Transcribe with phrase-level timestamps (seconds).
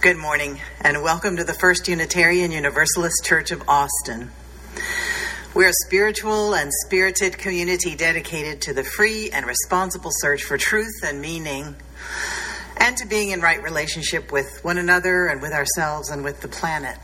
[0.00, 4.30] Good morning, and welcome to the First Unitarian Universalist Church of Austin.
[5.52, 11.04] We're a spiritual and spirited community dedicated to the free and responsible search for truth
[11.04, 11.76] and meaning,
[12.78, 16.48] and to being in right relationship with one another and with ourselves and with the
[16.48, 16.96] planet.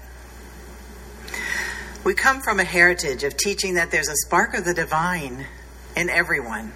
[2.02, 5.44] We come from a heritage of teaching that there's a spark of the divine
[5.94, 6.72] in everyone.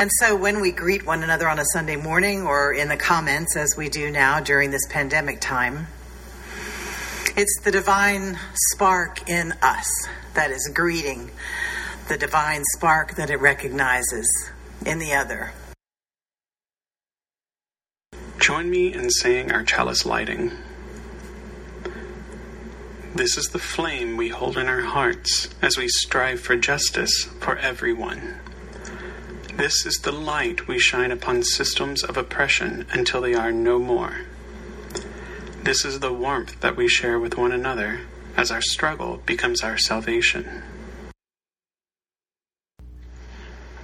[0.00, 3.56] And so when we greet one another on a Sunday morning or in the comments,
[3.56, 5.88] as we do now during this pandemic time,
[7.36, 8.38] it's the divine
[8.70, 11.32] spark in us that is greeting
[12.08, 14.26] the divine spark that it recognizes
[14.86, 15.52] in the other.
[18.38, 20.52] Join me in saying our chalice lighting.
[23.16, 27.56] This is the flame we hold in our hearts as we strive for justice for
[27.58, 28.36] everyone.
[29.58, 34.20] This is the light we shine upon systems of oppression until they are no more.
[35.64, 38.02] This is the warmth that we share with one another
[38.36, 40.62] as our struggle becomes our salvation.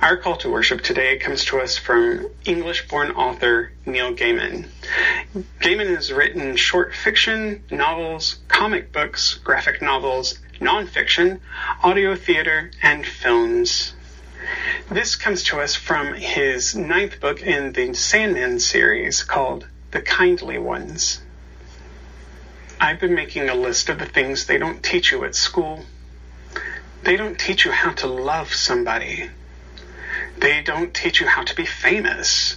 [0.01, 4.69] Our call to worship today comes to us from English born author Neil Gaiman.
[5.59, 11.41] Gaiman has written short fiction, novels, comic books, graphic novels, nonfiction,
[11.83, 13.94] audio theater, and films.
[14.91, 20.59] This comes to us from his ninth book in the Sandman series called The Kindly
[20.59, 21.21] Ones.
[22.81, 25.85] I've been making a list of the things they don't teach you at school.
[27.03, 29.31] They don't teach you how to love somebody.
[30.37, 32.57] They don't teach you how to be famous.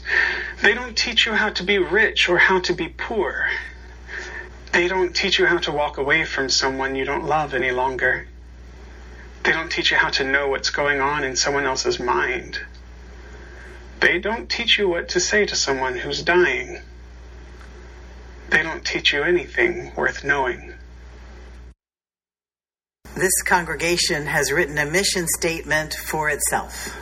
[0.61, 3.47] They don't teach you how to be rich or how to be poor.
[4.73, 8.27] They don't teach you how to walk away from someone you don't love any longer.
[9.47, 12.59] They don't teach you how to know what's going on in someone else's mind.
[14.01, 16.81] They don't teach you what to say to someone who's dying.
[18.49, 20.73] They don't teach you anything worth knowing.
[23.15, 26.93] This congregation has written a mission statement for itself.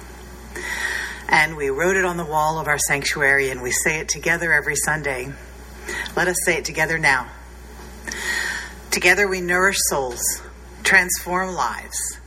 [1.28, 4.54] And we wrote it on the wall of our sanctuary, and we say it together
[4.54, 5.34] every Sunday.
[6.16, 7.28] Let us say it together now.
[8.92, 10.44] Together we nourish souls,
[10.84, 12.20] transform lives,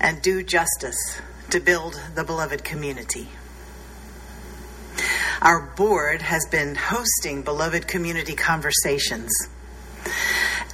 [0.00, 1.20] and do justice
[1.50, 3.28] to build the beloved community.
[5.40, 9.30] Our board has been hosting beloved community conversations.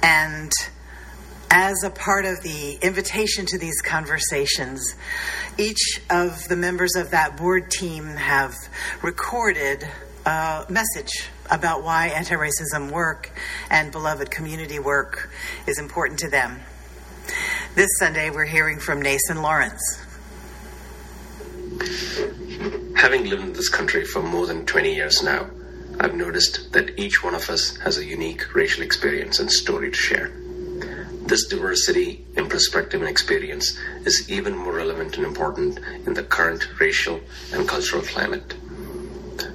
[0.01, 0.51] And
[1.51, 4.95] as a part of the invitation to these conversations,
[5.57, 8.55] each of the members of that board team have
[9.01, 9.87] recorded
[10.25, 13.31] a message about why anti racism work
[13.69, 15.29] and beloved community work
[15.67, 16.59] is important to them.
[17.75, 20.01] This Sunday, we're hearing from Nason Lawrence.
[22.95, 25.49] Having lived in this country for more than 20 years now,
[25.99, 29.97] I've noticed that each one of us has a unique racial experience and story to
[29.97, 30.31] share.
[31.25, 35.77] This diversity in perspective and experience is even more relevant and important
[36.07, 37.19] in the current racial
[37.51, 38.55] and cultural climate.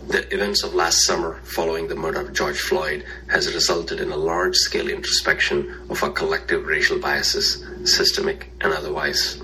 [0.09, 4.17] The events of last summer following the murder of George Floyd has resulted in a
[4.17, 9.41] large scale introspection of our collective racial biases, systemic and otherwise.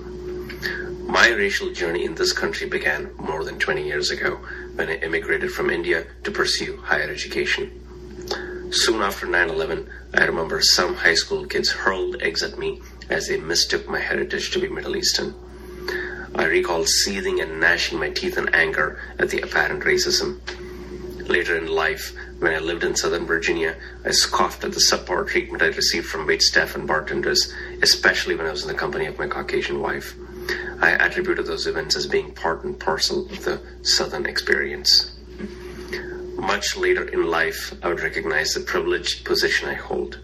[1.06, 4.40] My racial journey in this country began more than 20 years ago
[4.74, 7.70] when I immigrated from India to pursue higher education.
[8.72, 13.28] Soon after 9 11, I remember some high school kids hurled eggs at me as
[13.28, 15.34] they mistook my heritage to be Middle Eastern.
[16.34, 20.40] I recall seething and gnashing my teeth in anger at the apparent racism.
[21.28, 25.62] Later in life, when I lived in Southern Virginia, I scoffed at the subpar treatment
[25.62, 27.52] I received from waitstaff and bartenders,
[27.82, 30.14] especially when I was in the company of my Caucasian wife.
[30.80, 35.12] I attributed those events as being part and parcel of the Southern experience.
[36.36, 40.20] Much later in life, I would recognize the privileged position I hold.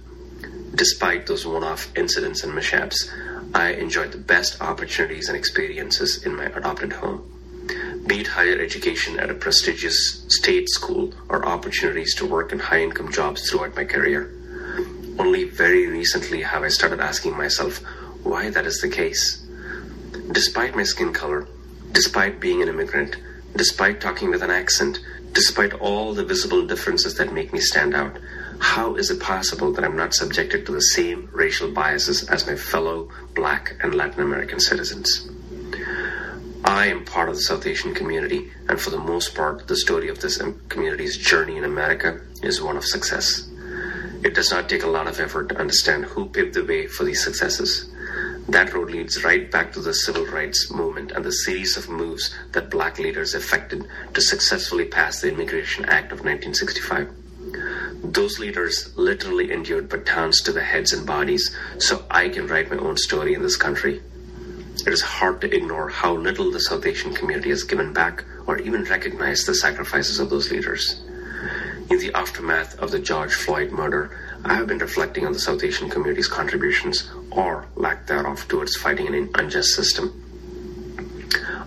[0.75, 3.11] Despite those one off incidents and mishaps,
[3.55, 7.32] I enjoyed the best opportunities and experiences in my adopted home.
[8.07, 12.83] Be it higher education at a prestigious state school or opportunities to work in high
[12.83, 14.31] income jobs throughout my career.
[15.19, 17.79] Only very recently have I started asking myself
[18.25, 19.47] why that is the case.
[20.33, 21.47] Despite my skin color,
[21.93, 23.17] despite being an immigrant,
[23.57, 24.99] despite talking with an accent,
[25.33, 28.19] despite all the visible differences that make me stand out,
[28.59, 32.57] how is it possible that I'm not subjected to the same racial biases as my
[32.57, 35.32] fellow black and Latin American citizens?
[36.65, 40.09] I am part of the South Asian community, and for the most part, the story
[40.09, 43.49] of this um, community's journey in America is one of success.
[44.25, 47.03] It does not take a lot of effort to understand who paved the way for
[47.05, 47.91] these successes.
[48.49, 52.33] That road leads right back to the civil rights movement and the series of moves
[52.53, 53.85] that black leaders effected
[54.15, 57.09] to successfully pass the Immigration Act of 1965.
[58.05, 62.77] Those leaders literally endured batons to the heads and bodies so I can write my
[62.77, 64.03] own story in this country.
[64.85, 68.59] It is hard to ignore how little the South Asian community has given back or
[68.59, 71.01] even recognized the sacrifices of those leaders.
[71.89, 75.63] In the aftermath of the George Floyd murder, I have been reflecting on the South
[75.63, 80.19] Asian community's contributions, or lack thereof, towards fighting an unjust system.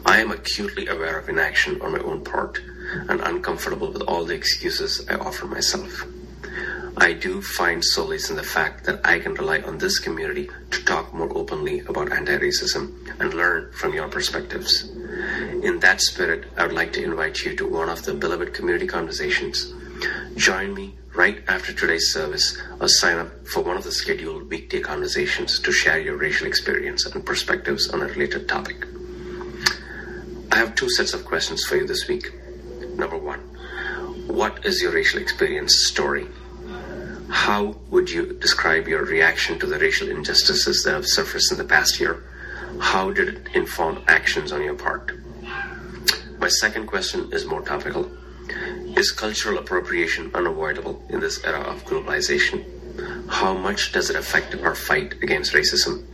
[0.05, 2.59] I am acutely aware of inaction on my own part
[3.07, 6.05] and uncomfortable with all the excuses I offer myself.
[6.97, 10.85] I do find solace in the fact that I can rely on this community to
[10.85, 14.89] talk more openly about anti racism and learn from your perspectives.
[15.61, 18.87] In that spirit, I would like to invite you to one of the beloved community
[18.87, 19.73] conversations.
[20.37, 24.79] Join me right after today's service or sign up for one of the scheduled weekday
[24.79, 28.85] conversations to share your racial experience and perspectives on a related topic.
[30.51, 32.31] I have two sets of questions for you this week.
[32.95, 33.39] Number one,
[34.27, 36.27] what is your racial experience story?
[37.29, 41.63] How would you describe your reaction to the racial injustices that have surfaced in the
[41.63, 42.23] past year?
[42.79, 45.11] How did it inform actions on your part?
[46.39, 48.11] My second question is more topical.
[48.97, 52.63] Is cultural appropriation unavoidable in this era of globalization?
[53.29, 56.05] How much does it affect our fight against racism?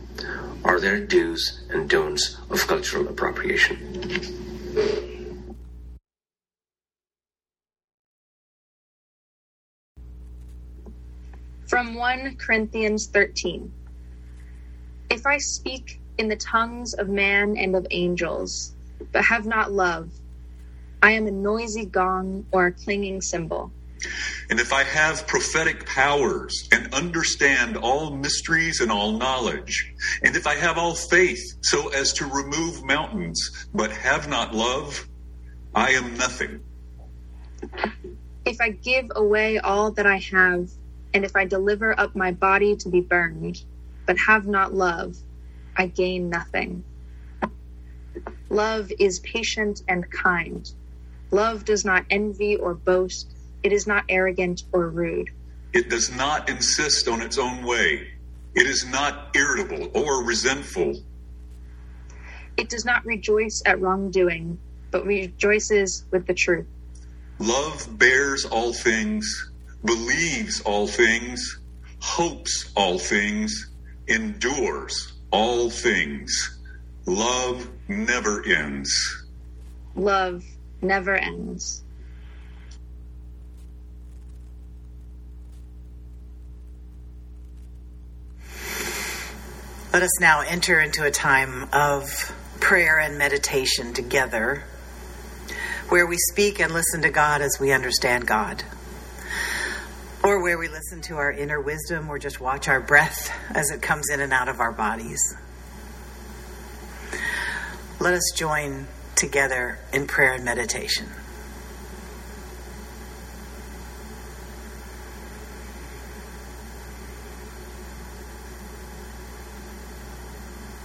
[0.64, 5.11] Are there do's and don'ts of cultural appropriation?
[11.82, 13.72] From 1 Corinthians 13
[15.10, 18.72] If I speak in the tongues of man and of angels,
[19.10, 20.12] but have not love,
[21.02, 23.72] I am a noisy gong or a clanging cymbal.
[24.48, 29.92] And if I have prophetic powers and understand all mysteries and all knowledge,
[30.22, 35.08] and if I have all faith so as to remove mountains, but have not love,
[35.74, 36.60] I am nothing.
[38.44, 40.70] If I give away all that I have,
[41.14, 43.62] and if I deliver up my body to be burned,
[44.06, 45.16] but have not love,
[45.76, 46.84] I gain nothing.
[48.48, 50.70] Love is patient and kind.
[51.30, 53.32] Love does not envy or boast.
[53.62, 55.30] It is not arrogant or rude.
[55.72, 58.08] It does not insist on its own way.
[58.54, 61.00] It is not irritable or resentful.
[62.58, 64.58] It does not rejoice at wrongdoing,
[64.90, 66.66] but rejoices with the truth.
[67.38, 69.51] Love bears all things,
[69.84, 71.60] believes all things,
[72.00, 73.70] hopes all things,
[74.08, 76.58] endures all things.
[77.06, 79.24] Love never ends.
[79.94, 80.44] Love
[80.80, 81.82] never ends.
[89.92, 94.64] Let us now enter into a time of prayer and meditation together,
[95.90, 98.62] where we speak and listen to God as we understand God,
[100.22, 103.82] or where we listen to our inner wisdom or just watch our breath as it
[103.82, 105.20] comes in and out of our bodies.
[107.98, 108.86] Let us join
[109.16, 111.08] together in prayer and meditation.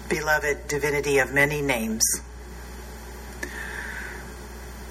[0.09, 2.01] Beloved divinity of many names,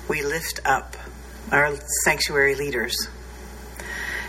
[0.08, 0.96] we lift up
[1.50, 3.08] our sanctuary leaders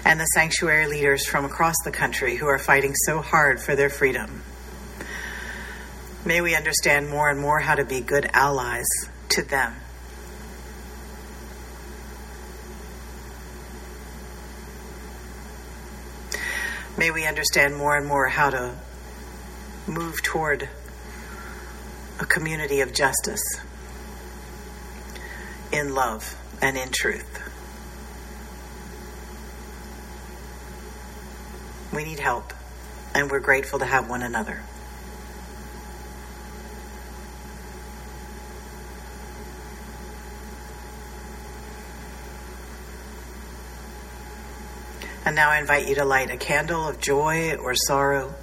[0.08, 3.90] and the sanctuary leaders from across the country who are fighting so hard for their
[3.90, 4.42] freedom.
[6.24, 8.88] May we understand more and more how to be good allies
[9.28, 9.76] to them.
[16.98, 18.76] May we understand more and more how to
[19.88, 20.70] move toward
[22.22, 23.44] a community of justice
[25.74, 27.47] in love and in truth.
[31.98, 32.54] We need help,
[33.16, 34.62] and we're grateful to have one another.
[45.26, 48.36] And now I invite you to light a candle of joy or sorrow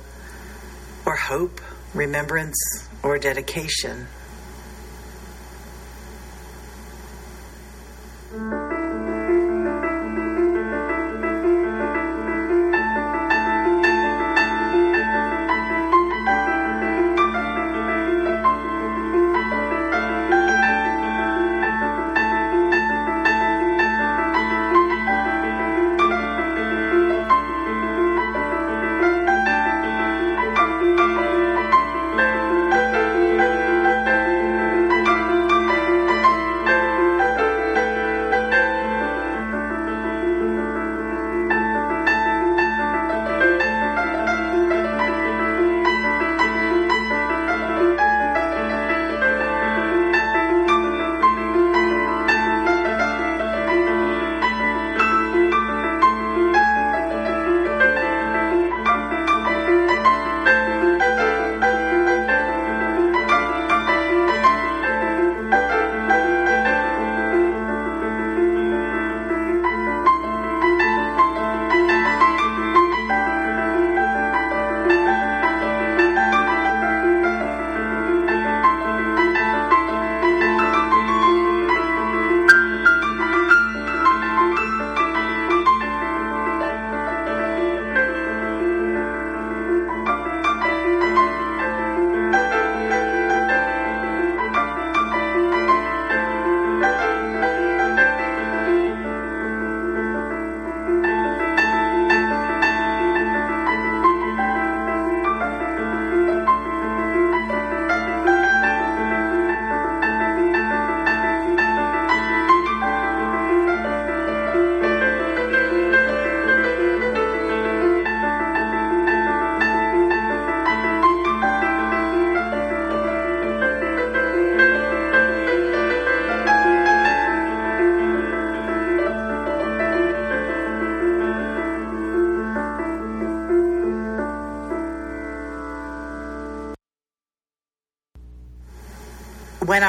[1.07, 1.61] or hope,
[1.95, 4.09] remembrance or dedication.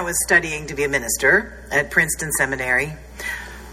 [0.05, 2.93] Was studying to be a minister at Princeton Seminary,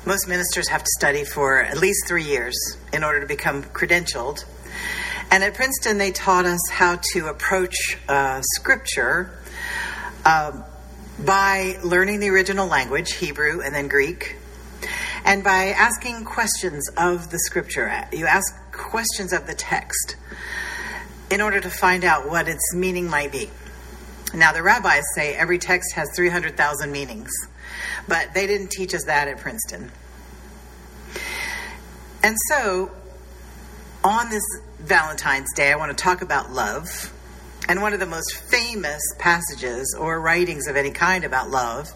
[0.06, 2.56] most ministers have to study for at least three years
[2.90, 4.42] in order to become credentialed.
[5.30, 9.30] And at Princeton, they taught us how to approach uh, scripture
[10.24, 10.62] uh,
[11.22, 14.36] by learning the original language, Hebrew and then Greek,
[15.26, 18.06] and by asking questions of the scripture.
[18.10, 20.16] You ask questions of the text
[21.30, 23.50] in order to find out what its meaning might be.
[24.34, 27.30] Now, the rabbis say every text has 300,000 meanings,
[28.08, 29.90] but they didn't teach us that at Princeton.
[32.22, 32.90] And so,
[34.04, 34.44] on this
[34.78, 37.12] Valentine's Day, I want to talk about love.
[37.68, 41.92] And one of the most famous passages or writings of any kind about love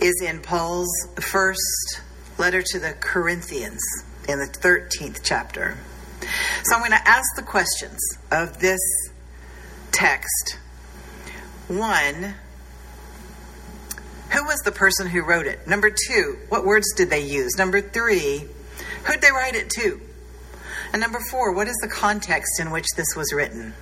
[0.00, 2.00] is in Paul's first
[2.38, 3.82] letter to the Corinthians
[4.28, 5.76] in the 13th chapter.
[6.64, 8.00] So I'm going to ask the questions
[8.30, 8.80] of this
[9.92, 10.58] text.
[11.68, 12.34] One,
[14.30, 15.66] who was the person who wrote it?
[15.66, 17.56] Number two, what words did they use?
[17.56, 18.44] Number three,
[19.04, 20.00] who'd they write it to?
[20.92, 23.74] And number four, what is the context in which this was written?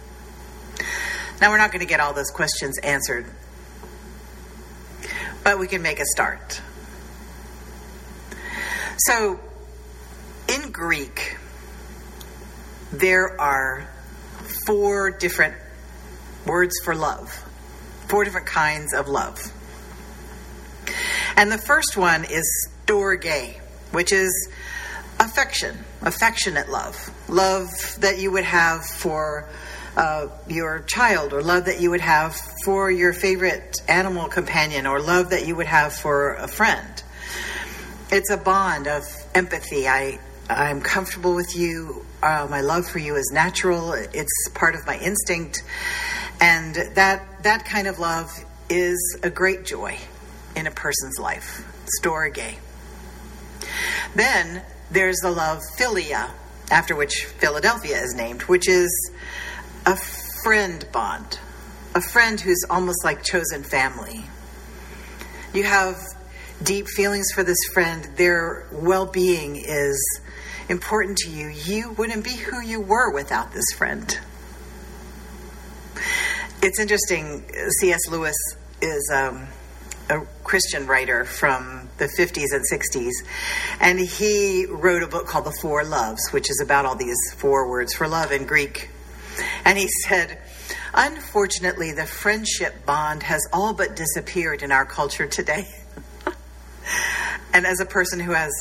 [1.41, 3.27] Now, we're not going to get all those questions answered,
[5.43, 6.61] but we can make a start.
[8.99, 9.41] So,
[10.49, 11.37] in Greek,
[12.93, 13.89] there are
[14.67, 15.55] four different
[16.47, 17.45] words for love,
[18.13, 19.41] four different kinds of love.
[21.39, 22.45] And the first one is
[22.85, 23.59] storge,
[23.91, 24.51] which is
[25.19, 29.49] affection, affectionate love, love that you would have for
[29.97, 35.01] uh, your child, or love that you would have for your favorite animal companion, or
[35.01, 37.03] love that you would have for a friend.
[38.11, 39.05] It's a bond of
[39.35, 39.89] empathy.
[39.89, 40.19] I
[40.51, 42.05] I'm comfortable with you.
[42.23, 43.95] Uh, my love for you is natural.
[43.95, 45.63] It's part of my instinct,
[46.43, 48.29] and that that kind of love
[48.69, 49.97] is a great joy
[50.57, 51.65] in a person's life.
[52.01, 52.57] Storge.
[54.17, 56.31] Then there's the love philia,
[56.71, 58.91] after which Philadelphia is named, which is
[59.87, 59.97] a
[60.43, 61.39] friend bond,
[61.95, 64.25] a friend who's almost like chosen family.
[65.55, 65.97] You have
[66.61, 70.21] deep feelings for this friend, their well being is
[70.69, 71.49] important to you.
[71.49, 74.19] You wouldn't be who you were without this friend.
[76.65, 77.43] It's interesting,
[77.81, 78.09] C.S.
[78.09, 78.37] Lewis
[78.81, 79.49] is um,
[80.09, 83.11] a Christian writer from the 50s and 60s,
[83.81, 87.69] and he wrote a book called The Four Loves, which is about all these four
[87.69, 88.91] words for love in Greek.
[89.65, 90.39] And he said,
[90.95, 95.67] Unfortunately, the friendship bond has all but disappeared in our culture today.
[97.53, 98.53] and as a person who has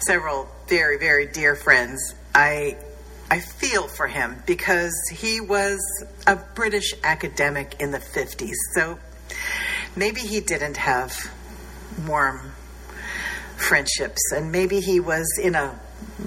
[0.00, 2.76] several very, very dear friends, I
[3.30, 5.78] I feel for him because he was
[6.26, 8.56] a British academic in the 50s.
[8.74, 8.98] So
[9.94, 11.30] maybe he didn't have
[12.06, 12.52] warm
[13.56, 15.78] friendships, and maybe he was in a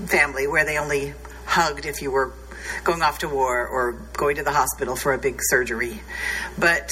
[0.05, 1.13] family where they only
[1.45, 2.31] hugged if you were
[2.83, 6.01] going off to war or going to the hospital for a big surgery.
[6.57, 6.89] But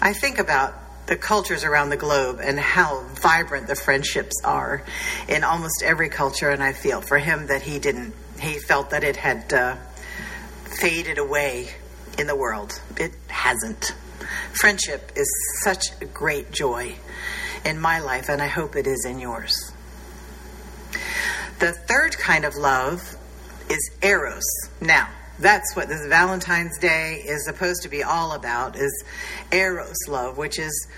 [0.00, 4.84] I think about the cultures around the globe and how vibrant the friendships are
[5.28, 9.04] in almost every culture, and I feel for him that he didn't, he felt that
[9.04, 9.76] it had uh,
[10.64, 11.68] faded away
[12.18, 12.80] in the world.
[12.96, 13.94] It hasn't.
[14.52, 15.28] Friendship is
[15.62, 16.94] such a great joy
[17.64, 19.72] in my life, and I hope it is in yours.
[21.60, 23.16] The third kind of love
[23.70, 24.42] is eros.
[24.80, 25.08] Now,
[25.38, 29.04] that's what this Valentine's Day is supposed to be all about is
[29.50, 30.88] eros love, which is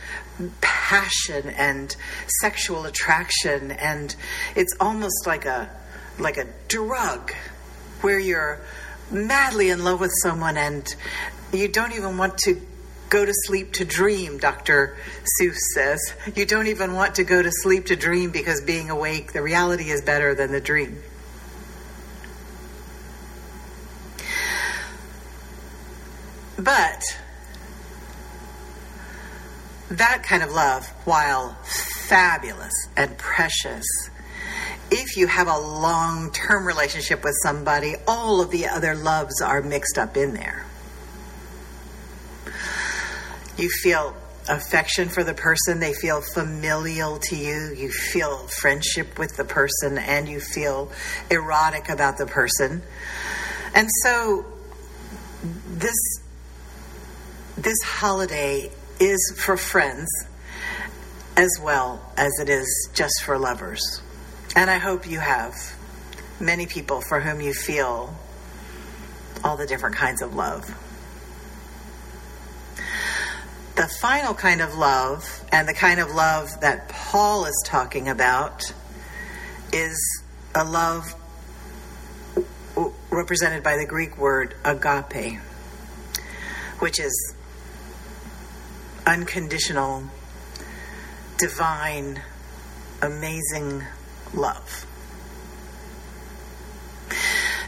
[0.61, 1.95] passion and
[2.41, 4.17] sexual attraction and
[4.57, 5.71] it's almost like a
[6.19, 7.33] like a drug
[8.01, 8.61] where you're
[9.11, 10.95] madly in love with someone and
[11.53, 12.61] you don't even want to
[13.11, 14.97] go to sleep to dream, Dr.
[15.41, 16.15] Seuss says.
[16.35, 19.91] You don't even want to go to sleep to dream because being awake, the reality
[19.91, 21.01] is better than the dream.
[26.57, 27.03] But
[29.91, 31.57] that kind of love, while
[32.09, 33.85] fabulous and precious,
[34.95, 39.61] if you have a long term relationship with somebody, all of the other loves are
[39.61, 40.65] mixed up in there.
[43.59, 44.17] You feel
[44.49, 49.99] affection for the person, they feel familial to you, you feel friendship with the person,
[49.99, 50.93] and you feel
[51.29, 52.83] erotic about the person.
[53.75, 54.45] And so,
[55.71, 55.97] this
[57.57, 58.71] this holiday
[59.01, 60.09] is for friends
[61.37, 64.04] as well as it is just for lovers.
[64.57, 65.55] And I hope you have
[66.41, 68.15] many people for whom you feel
[69.43, 70.65] all the different kinds of love.
[73.77, 78.73] The final kind of love, and the kind of love that Paul is talking about,
[79.73, 80.23] is
[80.55, 81.15] a love
[83.11, 85.41] represented by the Greek word agape,
[86.79, 87.35] which is
[89.05, 90.05] unconditional,
[91.39, 92.23] divine,
[93.03, 93.83] amazing
[94.35, 94.87] love.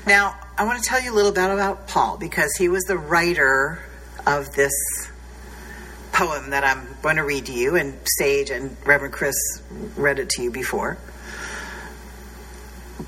[0.07, 2.97] Now, I want to tell you a little bit about Paul because he was the
[2.97, 3.83] writer
[4.27, 4.73] of this
[6.13, 9.35] poem that I'm going to read to you, and Sage and Reverend Chris
[9.97, 10.97] read it to you before.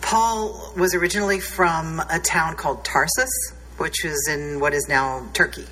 [0.03, 3.31] Paul was originally from a town called Tarsus,
[3.79, 5.66] which is in what is now Turkey.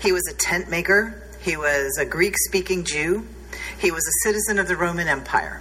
[0.00, 3.26] He was a tent maker, he was a Greek speaking Jew,
[3.78, 5.60] he was a citizen of the Roman Empire.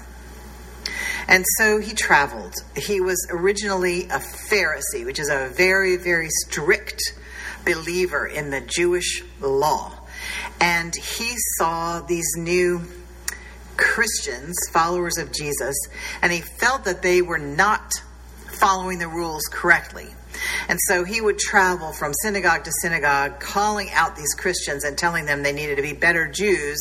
[1.28, 2.56] And so he traveled.
[2.76, 7.02] He was originally a Pharisee, which is a very, very strict
[7.66, 9.92] believer in the Jewish law.
[10.60, 12.84] And he saw these new
[13.78, 15.76] Christians, followers of Jesus,
[16.22, 17.94] and he felt that they were not
[18.52, 20.08] following the rules correctly.
[20.68, 25.26] And so he would travel from synagogue to synagogue, calling out these Christians and telling
[25.26, 26.80] them they needed to be better Jews.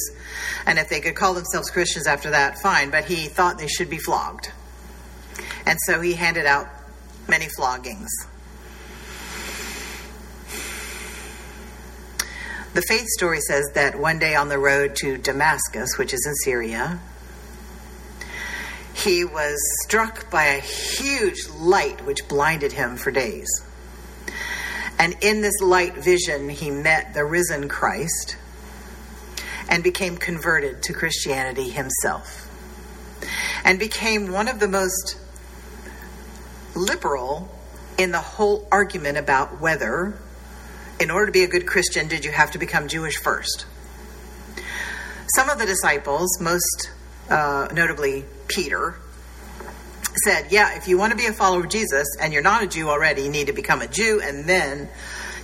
[0.67, 2.91] And if they could call themselves Christians after that, fine.
[2.91, 4.51] But he thought they should be flogged.
[5.67, 6.69] And so he handed out
[7.29, 8.09] many floggings.
[12.75, 16.35] The faith story says that one day on the road to Damascus, which is in
[16.37, 17.01] Syria,
[19.03, 23.49] he was struck by a huge light which blinded him for days.
[24.99, 28.37] And in this light vision, he met the risen Christ
[29.69, 32.49] and became converted to Christianity himself
[33.65, 35.19] and became one of the most
[36.75, 37.51] liberal
[37.99, 40.15] in the whole argument about whether,
[41.01, 43.67] in order to be a good Christian, did you have to become Jewish first.
[45.35, 46.91] Some of the disciples, most
[47.29, 48.97] uh, notably Peter,
[50.25, 52.67] said, Yeah, if you want to be a follower of Jesus and you're not a
[52.67, 54.89] Jew already, you need to become a Jew and then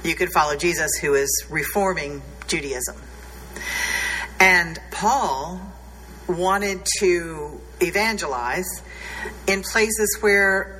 [0.05, 2.97] you could follow Jesus, who is reforming Judaism.
[4.41, 5.61] And Paul
[6.29, 8.83] wanted to evangelize
[9.47, 10.78] in places where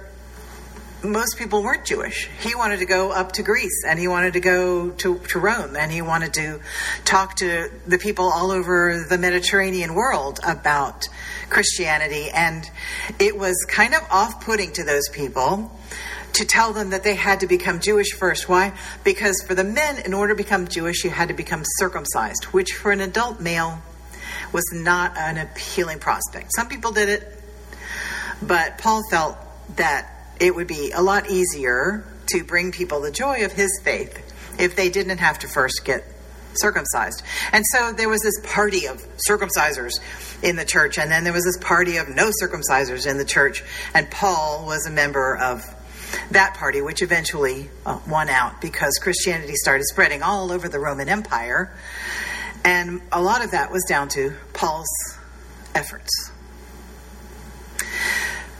[1.03, 2.29] most people weren't Jewish.
[2.41, 5.77] He wanted to go up to Greece and he wanted to go to, to Rome
[5.77, 6.61] and he wanted to
[7.05, 11.09] talk to the people all over the Mediterranean world about
[11.51, 12.31] Christianity.
[12.31, 12.69] And
[13.19, 15.71] it was kind of off putting to those people
[16.35, 18.49] to tell them that they had to become Jewish first.
[18.49, 18.73] Why?
[19.05, 22.73] Because for the men, in order to become Jewish, you had to become circumcised, which
[22.73, 23.81] for an adult male
[24.53, 26.51] was not an appealing prospect.
[26.55, 27.43] Some people did it,
[28.43, 29.37] but Paul felt
[29.77, 34.25] that it would be a lot easier to bring people the joy of his faith
[34.59, 36.05] if they didn't have to first get
[36.55, 37.23] circumcised.
[37.53, 39.93] And so there was this party of circumcisers
[40.43, 43.63] in the church, and then there was this party of no circumcisers in the church,
[43.95, 45.65] and Paul was a member of
[46.31, 51.09] that party, which eventually uh, won out because Christianity started spreading all over the Roman
[51.09, 51.73] Empire.
[52.65, 54.89] And a lot of that was down to Paul's
[55.75, 56.33] efforts.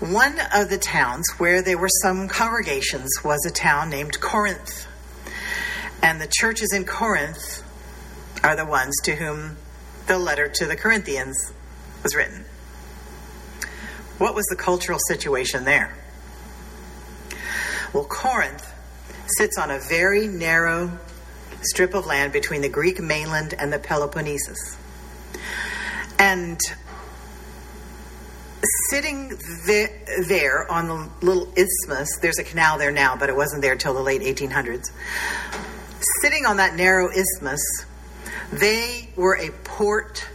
[0.01, 4.87] One of the towns where there were some congregations was a town named Corinth.
[6.01, 7.65] And the churches in Corinth
[8.45, 9.57] are the ones to whom
[10.07, 11.53] the letter to the Corinthians
[12.05, 12.45] was written.
[14.19, 15.93] What was the cultural situation there?
[17.93, 18.73] Well, Corinth
[19.37, 20.97] sits on a very narrow
[21.63, 24.77] strip of land between the Greek mainland and the Peloponnesus.
[26.21, 26.61] And
[28.91, 29.91] sitting there,
[30.27, 33.95] there, on the little isthmus, there's a canal there now, but it wasn't there till
[33.95, 34.91] the late 1800s.
[36.23, 37.61] Sitting on that narrow isthmus,
[38.53, 40.27] they were a port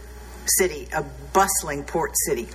[0.46, 2.48] city, a bustling port city.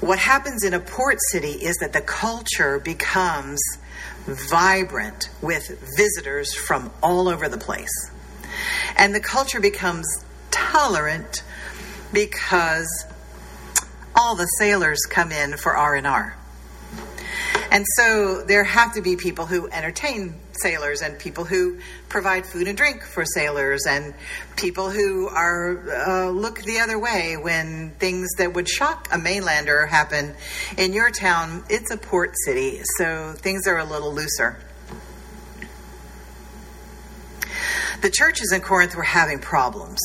[0.00, 3.60] What happens in a port city is that the culture becomes
[4.26, 8.10] vibrant with visitors from all over the place.
[8.96, 10.06] And the culture becomes
[10.50, 11.42] tolerant
[12.12, 12.88] because
[14.18, 16.36] all the sailors come in for R&R.
[17.70, 21.78] And so there have to be people who entertain sailors and people who
[22.08, 24.14] provide food and drink for sailors and
[24.56, 25.78] people who are
[26.08, 30.34] uh, look the other way when things that would shock a mainlander happen
[30.76, 31.62] in your town.
[31.70, 34.58] It's a port city, so things are a little looser.
[38.00, 40.00] The churches in Corinth were having problems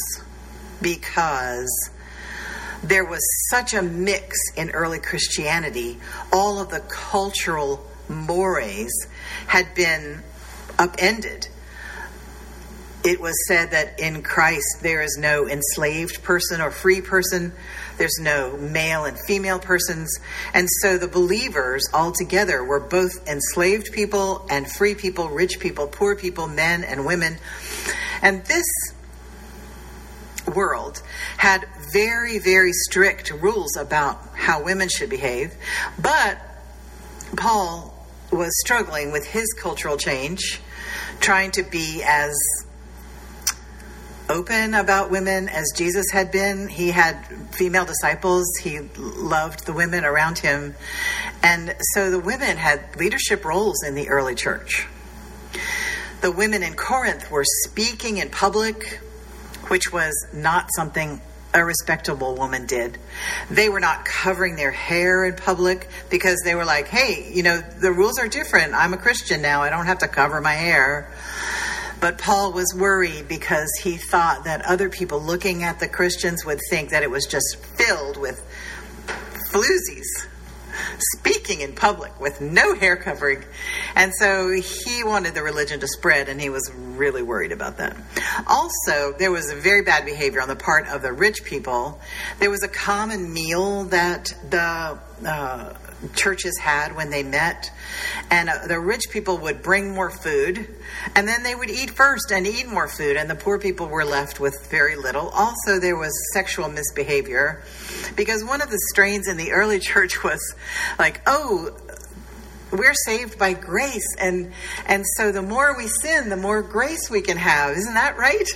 [0.82, 1.90] because
[2.84, 5.98] there was such a mix in early Christianity.
[6.32, 8.92] All of the cultural mores
[9.48, 10.22] had been
[10.78, 11.48] upended.
[13.04, 17.52] it was said that in Christ there is no enslaved person or free person.
[17.98, 20.20] There's no male and female persons.
[20.54, 25.88] And so the believers all together were both enslaved people and free people, rich people,
[25.88, 27.38] poor people, men and women.
[28.22, 28.66] And this
[30.54, 31.02] world
[31.38, 35.54] had very, very strict rules about how women should behave.
[36.02, 36.40] But
[37.38, 37.94] Paul
[38.32, 40.60] was struggling with his cultural change,
[41.20, 42.34] trying to be as
[44.30, 46.68] open about women as Jesus had been.
[46.68, 47.16] He had
[47.52, 50.76] female disciples, he loved the women around him.
[51.44, 54.88] And so the women had leadership roles in the early church.
[56.22, 59.00] The women in Corinth were speaking in public,
[59.68, 61.22] which was not something
[61.54, 62.98] a respectable woman did.
[63.50, 67.62] They were not covering their hair in public because they were like, hey, you know,
[67.62, 68.74] the rules are different.
[68.74, 69.62] I'm a Christian now.
[69.62, 71.12] I don't have to cover my hair.
[72.02, 76.60] But Paul was worried because he thought that other people looking at the Christians would
[76.70, 78.44] think that it was just filled with
[79.52, 80.28] floozies
[81.00, 83.44] speaking in public with no hair covering.
[83.96, 87.96] And so he wanted the religion to spread, and he was really worried about that.
[88.48, 92.00] Also, there was a very bad behavior on the part of the rich people.
[92.40, 95.74] There was a common meal that the uh,
[96.16, 97.72] churches had when they met.
[98.30, 100.68] And uh, the rich people would bring more food,
[101.16, 104.06] and then they would eat first and eat more food, and the poor people were
[104.06, 105.30] left with very little.
[105.30, 107.64] Also, there was sexual misbehavior
[108.16, 110.56] because one of the strains in the early church was
[111.00, 111.76] like, oh,
[112.72, 114.52] we're saved by grace and
[114.88, 118.48] and so the more we sin the more grace we can have isn't that right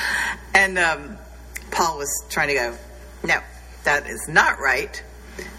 [0.54, 1.18] and um,
[1.72, 2.76] paul was trying to go
[3.24, 3.40] no
[3.82, 5.02] that is not right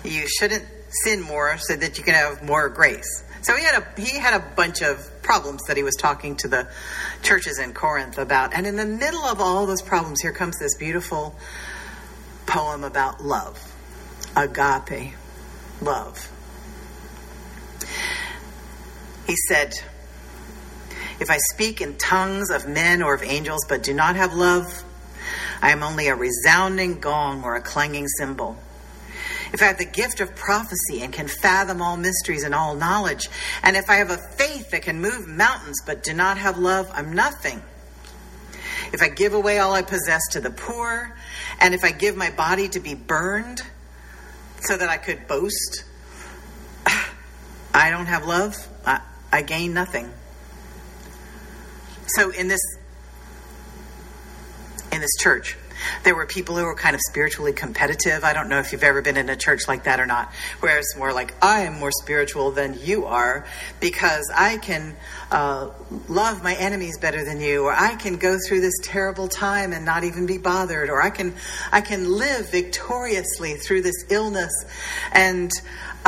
[0.06, 0.64] you shouldn't
[1.04, 3.24] sin more so that you can have more grace.
[3.42, 6.48] So he had a he had a bunch of problems that he was talking to
[6.48, 6.68] the
[7.22, 8.54] churches in Corinth about.
[8.54, 11.36] And in the middle of all those problems, here comes this beautiful
[12.46, 13.74] poem about love.
[14.36, 15.14] Agape,
[15.82, 16.32] love.
[19.28, 19.74] He said,
[21.20, 24.84] If I speak in tongues of men or of angels but do not have love,
[25.62, 28.58] I am only a resounding gong or a clanging cymbal.
[29.54, 33.30] If I have the gift of prophecy and can fathom all mysteries and all knowledge,
[33.64, 36.90] and if I have a faith that can move mountains but do not have love,
[36.94, 37.62] I'm nothing.
[38.94, 41.16] If I give away all I possess to the poor,
[41.60, 43.62] and if I give my body to be burned
[44.62, 45.84] so that I could boast,
[47.74, 48.56] I don't have love,
[48.86, 50.12] I, I gain nothing.
[52.08, 52.62] So in this
[54.92, 55.58] in this church,
[56.04, 58.24] there were people who were kind of spiritually competitive.
[58.24, 60.78] I don't know if you've ever been in a church like that or not, where
[60.78, 63.46] it's more like, I am more spiritual than you are
[63.80, 64.96] because I can
[65.32, 65.70] uh,
[66.08, 69.86] love my enemies better than you, or I can go through this terrible time and
[69.86, 71.34] not even be bothered, or I can,
[71.72, 74.54] I can live victoriously through this illness
[75.12, 75.52] and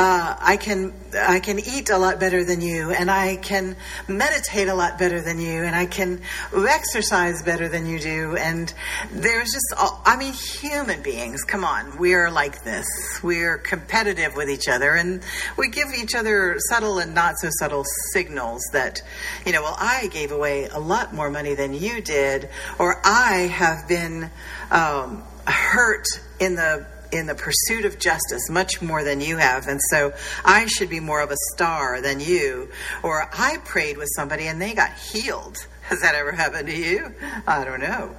[0.00, 3.76] uh, I can I can eat a lot better than you, and I can
[4.08, 6.22] meditate a lot better than you, and I can
[6.54, 8.34] exercise better than you do.
[8.34, 8.72] And
[9.12, 11.44] there's just I mean, human beings.
[11.44, 12.86] Come on, we are like this.
[13.22, 15.22] We're competitive with each other, and
[15.58, 17.84] we give each other subtle and not so subtle
[18.14, 19.02] signals that
[19.44, 23.50] you know, well, I gave away a lot more money than you did, or I
[23.52, 24.30] have been
[24.70, 26.06] um, hurt
[26.38, 29.66] in the in the pursuit of justice much more than you have.
[29.68, 30.12] And so
[30.44, 32.70] I should be more of a star than you.
[33.02, 35.66] Or I prayed with somebody and they got healed.
[35.82, 37.14] Has that ever happened to you?
[37.46, 38.14] I don't know.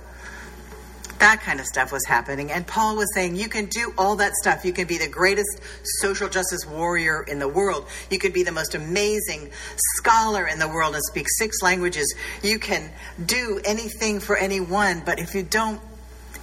[1.19, 2.51] That kind of stuff was happening.
[2.51, 4.65] And Paul was saying, you can do all that stuff.
[4.65, 7.85] You can be the greatest social justice warrior in the world.
[8.09, 9.51] You can be the most amazing
[9.97, 12.13] scholar in the world and speak six languages.
[12.41, 12.89] You can
[13.23, 15.03] do anything for anyone.
[15.05, 15.79] But if you don't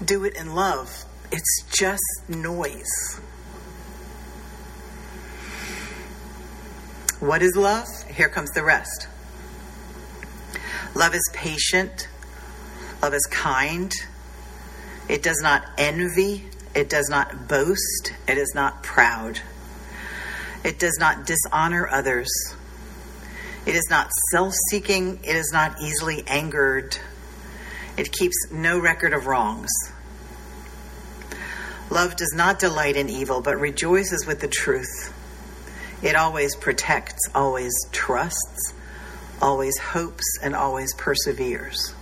[0.05, 3.21] do it in love, it's just noise.
[7.21, 7.87] What is love?
[8.11, 9.09] Here comes the rest.
[10.95, 12.09] Love is patient.
[13.03, 13.93] Love is kind.
[15.09, 16.45] It does not envy.
[16.75, 18.13] It does not boast.
[18.27, 19.41] It is not proud.
[20.65, 22.29] It does not dishonor others.
[23.67, 25.19] It is not self seeking.
[25.25, 26.97] It is not easily angered.
[27.97, 29.71] It keeps no record of wrongs.
[31.91, 35.13] Love does not delight in evil, but rejoices with the truth.
[36.03, 38.75] It always protects, always trusts,
[39.41, 41.95] always hopes, and always perseveres.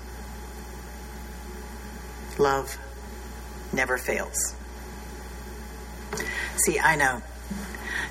[2.38, 2.78] Love
[3.72, 4.54] never fails.
[6.64, 7.22] See, I know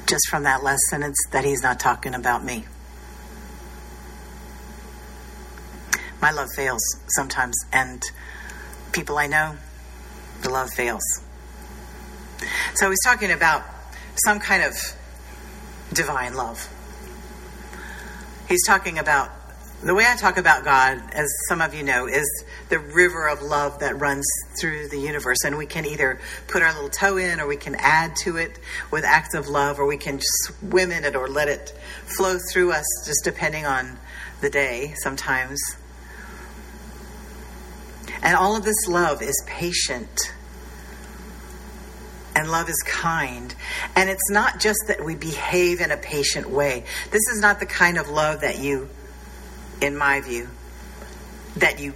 [0.08, 2.66] just from that last sentence that he's not talking about me.
[6.22, 8.04] My love fails sometimes, and
[8.92, 9.58] people I know,
[10.42, 11.25] the love fails.
[12.76, 13.64] So he's talking about
[14.26, 14.74] some kind of
[15.94, 16.70] divine love.
[18.48, 19.32] He's talking about
[19.84, 22.28] the way I talk about God, as some of you know, is
[22.70, 24.26] the river of love that runs
[24.60, 25.44] through the universe.
[25.46, 28.58] And we can either put our little toe in or we can add to it
[28.90, 31.70] with acts of love or we can swim in it or let it
[32.18, 33.98] flow through us, just depending on
[34.42, 35.60] the day sometimes.
[38.24, 40.34] And all of this love is patient.
[42.36, 43.56] And love is kind.
[43.96, 46.84] And it's not just that we behave in a patient way.
[47.12, 48.90] This is not the kind of love that you
[49.82, 50.48] in my view,
[51.58, 51.94] that you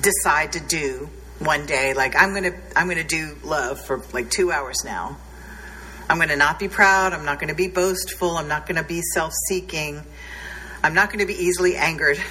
[0.00, 1.94] decide to do one day.
[1.94, 5.16] Like I'm gonna I'm gonna do love for like two hours now.
[6.08, 7.12] I'm gonna not be proud.
[7.12, 8.32] I'm not gonna be boastful.
[8.32, 10.02] I'm not gonna be self-seeking.
[10.82, 12.18] I'm not gonna be easily angered.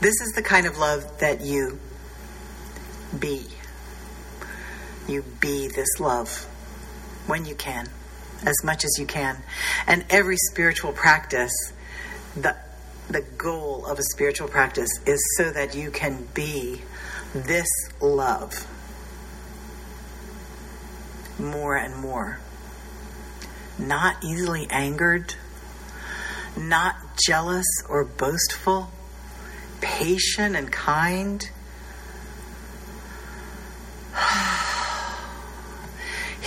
[0.00, 1.78] this is the kind of love that you
[3.18, 3.46] be.
[5.10, 6.44] You be this love
[7.26, 7.88] when you can
[8.46, 9.36] as much as you can.
[9.86, 11.52] And every spiritual practice,
[12.36, 12.56] the
[13.08, 16.80] the goal of a spiritual practice is so that you can be
[17.34, 17.68] this
[18.00, 18.68] love
[21.40, 22.38] more and more.
[23.80, 25.34] Not easily angered,
[26.56, 28.92] not jealous or boastful,
[29.80, 31.50] patient and kind.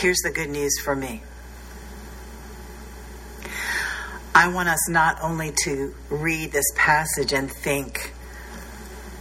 [0.03, 1.21] Here's the good news for me.
[4.35, 8.13] I want us not only to read this passage and think,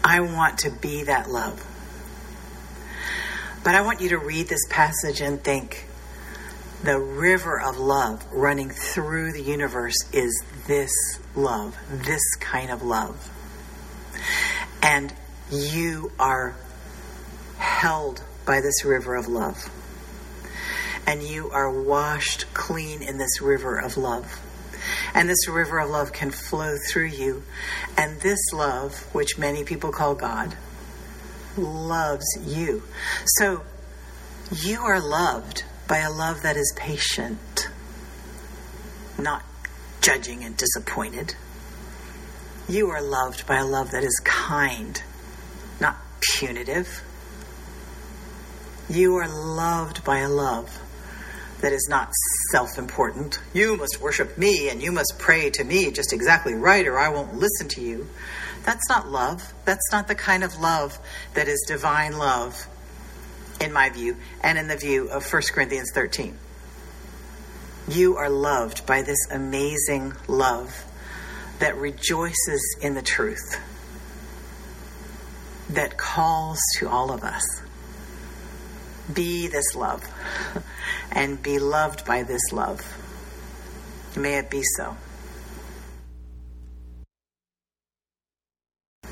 [0.03, 1.65] I want to be that love,
[3.63, 5.87] but I want you to read this passage and think,
[6.83, 10.91] the river of love running through the universe is this
[11.37, 13.31] love, this kind of love.
[14.83, 15.15] And
[15.49, 16.57] you are
[17.59, 19.71] held by this river of love.
[21.07, 24.41] And you are washed clean in this river of love.
[25.15, 27.43] And this river of love can flow through you.
[27.97, 30.57] And this love, which many people call God,
[31.57, 32.83] loves you.
[33.39, 33.63] So
[34.51, 37.69] you are loved by a love that is patient,
[39.19, 39.43] not
[40.01, 41.35] judging and disappointed.
[42.69, 45.03] You are loved by a love that is kind,
[45.81, 47.03] not punitive.
[48.89, 50.81] You are loved by a love
[51.63, 52.13] that is not
[52.51, 53.41] self important.
[53.55, 57.09] You must worship me and you must pray to me just exactly right, or I
[57.09, 58.09] won't listen to you.
[58.65, 59.55] That's not love.
[59.65, 60.99] That's not the kind of love
[61.35, 62.69] that is divine love,
[63.61, 66.37] in my view, and in the view of 1 Corinthians 13.
[67.89, 70.85] You are loved by this amazing love
[71.61, 73.61] that rejoices in the truth,
[75.71, 77.63] that calls to all of us.
[79.13, 80.03] Be this love.
[81.13, 82.81] and be loved by this love.
[84.17, 84.97] May it be so.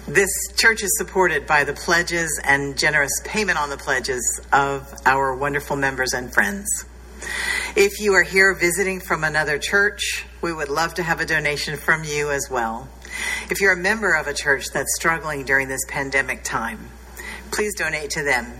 [0.06, 5.36] This church is supported by the pledges and generous payment on the pledges of our
[5.36, 6.68] wonderful members and friends.
[7.76, 11.76] If you are here visiting from another church, we would love to have a donation
[11.76, 12.88] from you as well.
[13.50, 16.88] If you're a member of a church that's struggling during this pandemic time,
[17.52, 18.52] please donate to them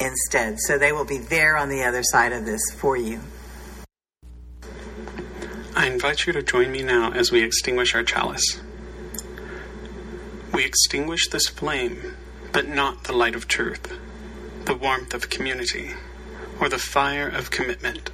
[0.00, 0.58] instead.
[0.60, 3.20] So they will be there on the other side of this for you.
[5.74, 8.60] I invite you to join me now as we extinguish our chalice.
[10.52, 12.16] We extinguish this flame,
[12.52, 13.96] but not the light of truth,
[14.64, 15.92] the warmth of community,
[16.60, 18.10] or the fire of commitment.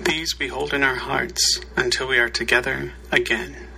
[0.00, 3.68] These we hold in our hearts until we are together again.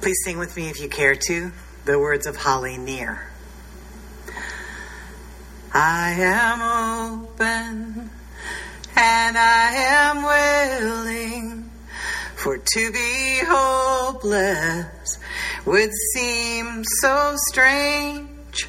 [0.00, 1.52] Please sing with me if you care to
[1.84, 3.30] the words of Holly Near.
[5.78, 8.10] I am open
[8.96, 11.70] and I am willing,
[12.34, 15.18] for to be hopeless
[15.66, 18.68] would seem so strange.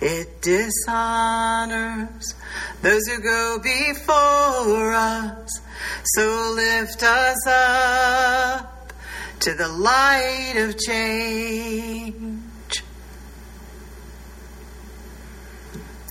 [0.00, 2.34] It dishonors
[2.80, 5.60] those who go before us,
[6.02, 8.94] so lift us up
[9.40, 12.31] to the light of change.